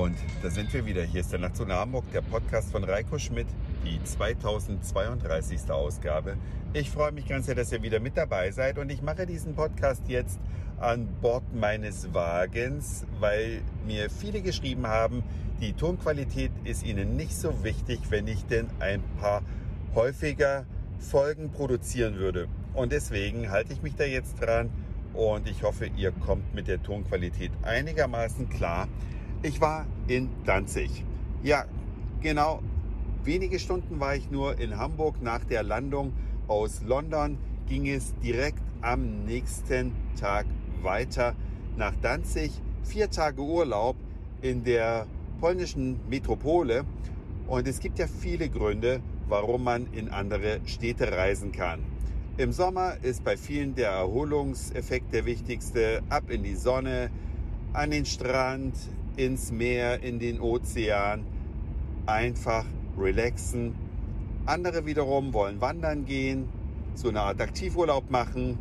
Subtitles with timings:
[0.00, 1.02] Und da sind wir wieder.
[1.02, 3.46] Hier ist der Nachtzone Hamburg, der Podcast von Reiko Schmidt,
[3.84, 5.70] die 2032.
[5.70, 6.38] Ausgabe.
[6.72, 9.54] Ich freue mich ganz sehr, dass ihr wieder mit dabei seid und ich mache diesen
[9.54, 10.40] Podcast jetzt
[10.78, 15.22] an Bord meines Wagens, weil mir viele geschrieben haben,
[15.60, 19.42] die Tonqualität ist ihnen nicht so wichtig, wenn ich denn ein paar
[19.94, 20.64] häufiger
[20.98, 22.48] Folgen produzieren würde.
[22.72, 24.70] Und deswegen halte ich mich da jetzt dran
[25.12, 28.88] und ich hoffe, ihr kommt mit der Tonqualität einigermaßen klar.
[29.42, 31.02] Ich war in Danzig.
[31.42, 31.64] Ja,
[32.20, 32.60] genau.
[33.24, 35.22] Wenige Stunden war ich nur in Hamburg.
[35.22, 36.12] Nach der Landung
[36.46, 40.44] aus London ging es direkt am nächsten Tag
[40.82, 41.34] weiter
[41.78, 42.52] nach Danzig.
[42.82, 43.96] Vier Tage Urlaub
[44.42, 45.06] in der
[45.40, 46.84] polnischen Metropole.
[47.46, 51.80] Und es gibt ja viele Gründe, warum man in andere Städte reisen kann.
[52.36, 56.02] Im Sommer ist bei vielen der Erholungseffekt der wichtigste.
[56.10, 57.10] Ab in die Sonne,
[57.72, 58.74] an den Strand,
[59.16, 61.24] ins Meer, in den Ozean,
[62.06, 62.64] einfach
[62.98, 63.74] relaxen.
[64.46, 66.48] Andere wiederum wollen wandern gehen,
[66.94, 68.58] so eine Art Aktivurlaub machen.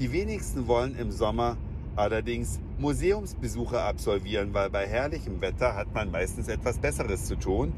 [0.00, 1.56] Die wenigsten wollen im Sommer
[1.96, 7.72] allerdings Museumsbesuche absolvieren, weil bei herrlichem Wetter hat man meistens etwas Besseres zu tun.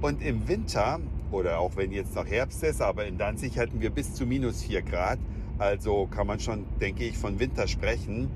[0.00, 3.90] Und im Winter, oder auch wenn jetzt noch Herbst ist, aber in Danzig hatten wir
[3.90, 5.18] bis zu minus 4 Grad,
[5.58, 8.28] also kann man schon, denke ich, von Winter sprechen.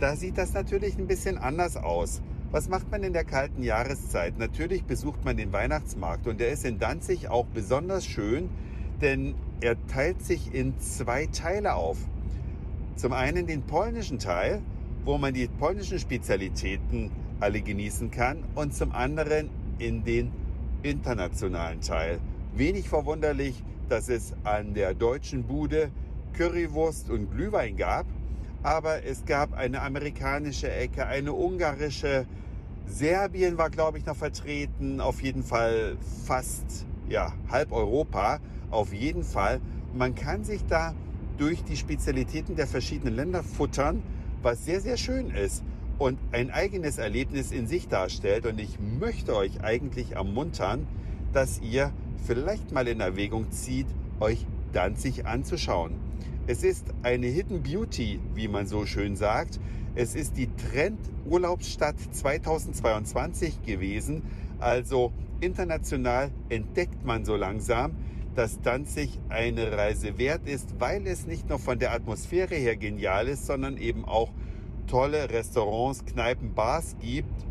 [0.00, 2.22] Da sieht das natürlich ein bisschen anders aus.
[2.52, 4.38] Was macht man in der kalten Jahreszeit?
[4.38, 8.50] Natürlich besucht man den Weihnachtsmarkt und der ist in Danzig auch besonders schön,
[9.00, 11.96] denn er teilt sich in zwei Teile auf.
[12.94, 14.60] Zum einen den polnischen Teil,
[15.06, 20.30] wo man die polnischen Spezialitäten alle genießen kann und zum anderen in den
[20.82, 22.20] internationalen Teil.
[22.54, 25.90] Wenig verwunderlich, dass es an der deutschen Bude
[26.34, 28.04] Currywurst und Glühwein gab,
[28.62, 32.26] aber es gab eine amerikanische Ecke, eine ungarische,
[32.86, 35.00] Serbien war, glaube ich, noch vertreten.
[35.00, 35.96] Auf jeden Fall
[36.26, 38.38] fast, ja, halb Europa.
[38.70, 39.60] Auf jeden Fall.
[39.94, 40.94] Man kann sich da
[41.38, 44.02] durch die Spezialitäten der verschiedenen Länder futtern,
[44.42, 45.62] was sehr, sehr schön ist
[45.98, 48.46] und ein eigenes Erlebnis in sich darstellt.
[48.46, 50.86] Und ich möchte euch eigentlich ermuntern,
[51.32, 51.92] dass ihr
[52.26, 53.86] vielleicht mal in Erwägung zieht,
[54.20, 55.92] euch Danzig anzuschauen.
[56.48, 59.60] Es ist eine Hidden Beauty, wie man so schön sagt.
[59.94, 64.22] Es ist die Trend-Urlaubsstadt 2022 gewesen.
[64.58, 67.92] Also international entdeckt man so langsam,
[68.34, 73.28] dass Danzig eine Reise wert ist, weil es nicht nur von der Atmosphäre her genial
[73.28, 74.32] ist, sondern eben auch
[74.88, 77.46] tolle Restaurants, Kneipen, Bars gibt.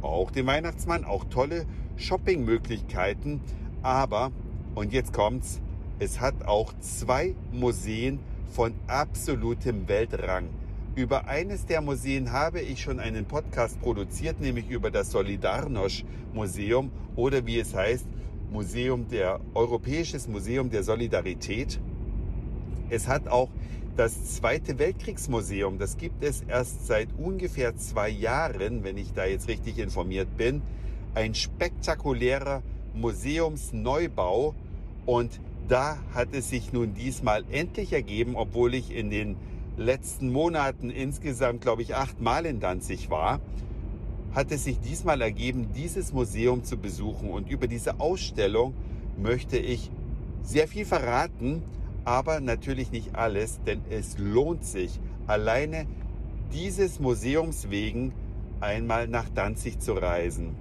[0.00, 1.66] Auch den Weihnachtsmann, auch tolle
[1.96, 3.40] Shoppingmöglichkeiten.
[3.82, 4.30] Aber,
[4.76, 5.60] und jetzt kommt's,
[5.98, 8.20] es hat auch zwei Museen
[8.50, 10.48] von absolutem Weltrang.
[10.94, 16.90] Über eines der Museen habe ich schon einen Podcast produziert, nämlich über das Solidarność Museum
[17.16, 18.06] oder wie es heißt,
[18.50, 21.80] Museum der Europäisches Museum der Solidarität.
[22.90, 23.50] Es hat auch
[23.96, 25.78] das Zweite Weltkriegsmuseum.
[25.78, 30.62] Das gibt es erst seit ungefähr zwei Jahren, wenn ich da jetzt richtig informiert bin.
[31.14, 32.62] Ein spektakulärer
[32.94, 34.54] Museumsneubau
[35.04, 39.36] und da hat es sich nun diesmal endlich ergeben, obwohl ich in den
[39.76, 43.40] letzten Monaten insgesamt, glaube ich, achtmal in Danzig war,
[44.34, 47.30] hat es sich diesmal ergeben, dieses Museum zu besuchen.
[47.30, 48.74] Und über diese Ausstellung
[49.16, 49.90] möchte ich
[50.42, 51.62] sehr viel verraten,
[52.04, 55.86] aber natürlich nicht alles, denn es lohnt sich, alleine
[56.52, 58.12] dieses Museums wegen
[58.60, 60.56] einmal nach Danzig zu reisen.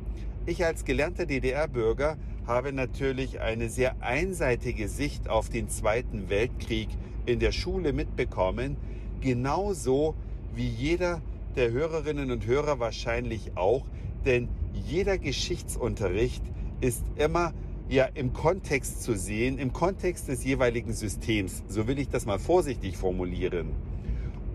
[0.46, 6.88] Ich als gelernter DDR-Bürger habe natürlich eine sehr einseitige Sicht auf den Zweiten Weltkrieg
[7.26, 8.78] in der Schule mitbekommen,
[9.20, 10.16] genauso
[10.56, 11.22] wie jeder
[11.58, 13.86] der Hörerinnen und Hörer wahrscheinlich auch,
[14.26, 16.44] denn jeder Geschichtsunterricht
[16.80, 17.54] ist immer
[17.90, 21.64] ja im Kontext zu sehen, im Kontext des jeweiligen Systems.
[21.68, 23.72] So will ich das mal vorsichtig formulieren.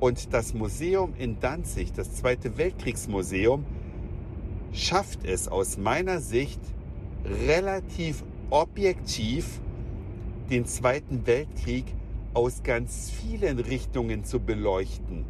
[0.00, 3.64] Und das Museum in Danzig, das Zweite Weltkriegsmuseum,
[4.72, 6.60] schafft es aus meiner Sicht
[7.24, 9.60] relativ objektiv
[10.50, 11.84] den Zweiten Weltkrieg
[12.34, 15.24] aus ganz vielen Richtungen zu beleuchten.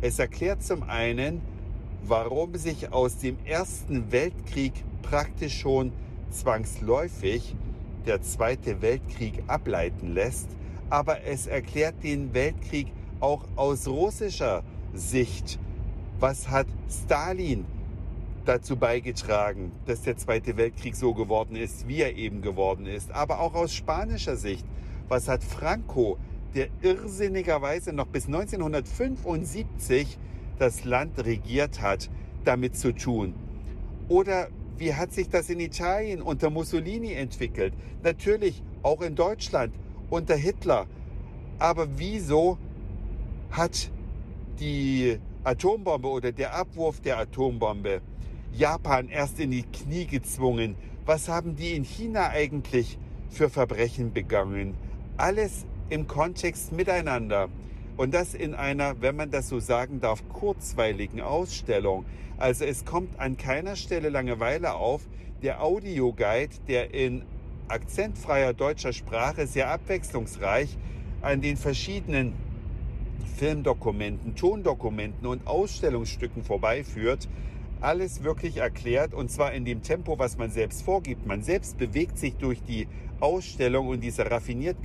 [0.00, 1.40] Es erklärt zum einen,
[2.06, 4.72] warum sich aus dem Ersten Weltkrieg
[5.02, 5.92] praktisch schon
[6.30, 7.54] zwangsläufig
[8.06, 10.48] der Zweite Weltkrieg ableiten lässt,
[10.90, 12.88] aber es erklärt den Weltkrieg
[13.20, 15.58] auch aus russischer Sicht.
[16.20, 17.64] Was hat Stalin
[18.44, 23.10] dazu beigetragen, dass der Zweite Weltkrieg so geworden ist, wie er eben geworden ist?
[23.12, 24.64] Aber auch aus spanischer Sicht.
[25.08, 26.18] Was hat Franco
[26.54, 30.18] der irrsinnigerweise noch bis 1975
[30.58, 32.10] das Land regiert hat,
[32.44, 33.34] damit zu tun.
[34.08, 37.74] Oder wie hat sich das in Italien unter Mussolini entwickelt?
[38.02, 39.74] Natürlich auch in Deutschland
[40.10, 40.86] unter Hitler.
[41.58, 42.58] Aber wieso
[43.50, 43.90] hat
[44.60, 48.00] die Atombombe oder der Abwurf der Atombombe
[48.56, 50.76] Japan erst in die Knie gezwungen?
[51.06, 52.98] Was haben die in China eigentlich
[53.28, 54.74] für Verbrechen begangen?
[55.16, 57.48] Alles im Kontext miteinander.
[57.96, 62.04] Und das in einer, wenn man das so sagen darf, kurzweiligen Ausstellung.
[62.38, 65.02] Also es kommt an keiner Stelle Langeweile auf.
[65.42, 67.22] Der Audioguide, der in
[67.66, 70.76] akzentfreier deutscher Sprache sehr abwechslungsreich
[71.22, 72.34] an den verschiedenen
[73.36, 77.28] Filmdokumenten, Tondokumenten und Ausstellungsstücken vorbeiführt,
[77.84, 81.26] alles wirklich erklärt und zwar in dem Tempo, was man selbst vorgibt.
[81.26, 82.88] Man selbst bewegt sich durch die
[83.20, 84.76] Ausstellung und dieser raffiniert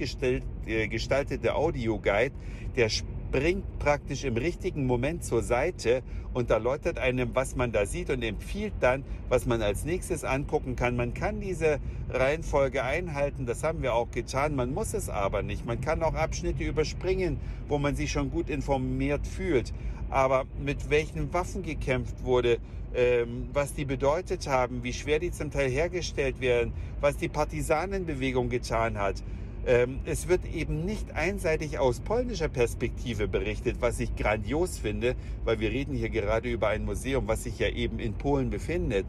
[0.67, 2.35] äh, gestaltete Audioguide,
[2.75, 6.03] der springt praktisch im richtigen Moment zur Seite
[6.33, 10.75] und erläutert einem, was man da sieht und empfiehlt dann, was man als nächstes angucken
[10.75, 10.95] kann.
[10.95, 11.79] Man kann diese
[12.09, 14.55] Reihenfolge einhalten, das haben wir auch getan.
[14.55, 15.65] Man muss es aber nicht.
[15.65, 17.37] Man kann auch Abschnitte überspringen,
[17.67, 19.73] wo man sich schon gut informiert fühlt.
[20.09, 22.57] Aber mit welchen Waffen gekämpft wurde,
[22.95, 28.50] ähm, was die bedeutet haben, wie schwer die zum Teil hergestellt werden, was die Partisanenbewegung
[28.50, 29.23] getan hat,
[29.67, 35.59] ähm, es wird eben nicht einseitig aus polnischer Perspektive berichtet, was ich grandios finde, weil
[35.59, 39.06] wir reden hier gerade über ein Museum, was sich ja eben in Polen befindet.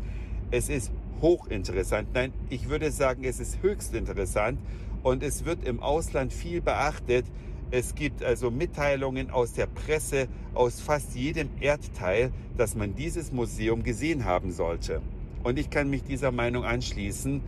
[0.51, 0.91] Es ist
[1.23, 2.09] hochinteressant.
[2.13, 4.59] Nein, ich würde sagen, es ist höchst interessant
[5.03, 7.25] und es wird im Ausland viel beachtet.
[7.73, 13.85] Es gibt also Mitteilungen aus der Presse, aus fast jedem Erdteil, dass man dieses Museum
[13.85, 15.01] gesehen haben sollte.
[15.45, 17.41] Und ich kann mich dieser Meinung anschließen.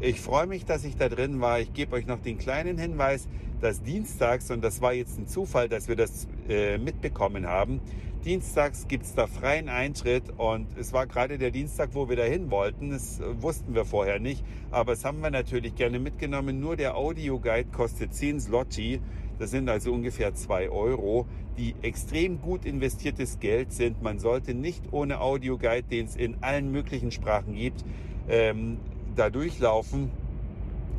[0.00, 1.60] Ich freue mich, dass ich da drin war.
[1.60, 3.26] Ich gebe euch noch den kleinen Hinweis,
[3.62, 7.80] dass dienstags, und das war jetzt ein Zufall, dass wir das äh, mitbekommen haben,
[8.24, 12.50] dienstags gibt es da freien Eintritt und es war gerade der Dienstag, wo wir dahin
[12.50, 12.90] wollten.
[12.90, 16.58] Das wussten wir vorher nicht, aber das haben wir natürlich gerne mitgenommen.
[16.58, 19.00] Nur der Audioguide kostet 10 Slotti.
[19.38, 21.26] Das sind also ungefähr 2 Euro,
[21.58, 24.02] die extrem gut investiertes Geld sind.
[24.02, 27.84] Man sollte nicht ohne Audioguide, den es in allen möglichen Sprachen gibt,
[28.28, 28.78] ähm,
[29.16, 30.10] da durchlaufen.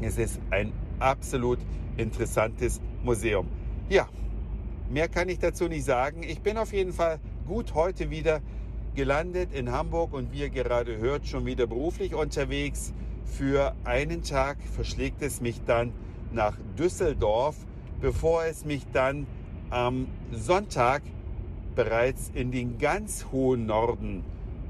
[0.02, 1.60] Es ist ein absolut
[1.98, 3.48] interessantes Museum.
[3.90, 4.08] Ja,
[4.90, 6.24] mehr kann ich dazu nicht sagen.
[6.24, 8.42] Ich bin auf jeden Fall gut heute wieder
[8.96, 12.94] gelandet in Hamburg und wie ihr gerade hört, schon wieder beruflich unterwegs.
[13.26, 15.92] Für einen Tag verschlägt es mich dann
[16.32, 17.56] nach Düsseldorf,
[18.02, 19.28] bevor es mich dann
[19.70, 21.02] am Sonntag
[21.76, 24.24] bereits in den ganz hohen Norden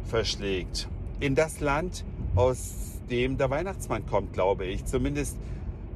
[0.06, 0.88] verschlägt.
[1.19, 2.04] In das Land,
[2.36, 4.86] aus dem der Weihnachtsmann kommt, glaube ich.
[4.86, 5.38] Zumindest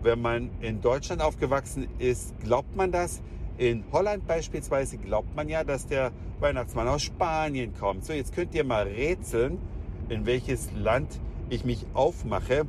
[0.02, 3.22] wenn man in Deutschland aufgewachsen ist, glaubt man das.
[3.58, 8.06] In Holland beispielsweise glaubt man ja, dass der Weihnachtsmann aus Spanien kommt.
[8.06, 9.58] So, jetzt könnt ihr mal rätseln,
[10.08, 12.66] in welches Land ich mich aufmache,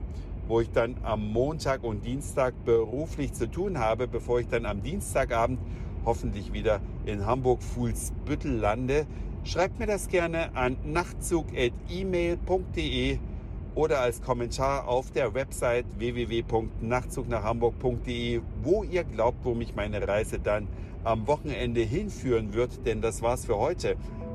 [0.50, 4.82] wo ich dann am Montag und Dienstag beruflich zu tun habe, bevor ich dann am
[4.82, 5.61] Dienstagabend
[6.05, 9.06] hoffentlich wieder in Hamburg-Fuhlsbüttel lande.
[9.44, 13.19] Schreibt mir das gerne an nachtzug.email.de
[13.76, 20.66] oder als Kommentar auf der Website www.nachtzugnachhamburg.de, wo ihr glaubt, wo mich meine Reise dann
[21.04, 23.95] am Wochenende hinführen wird, denn das war's für heute.